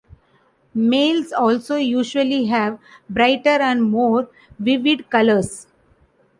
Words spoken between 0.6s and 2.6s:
Males also usually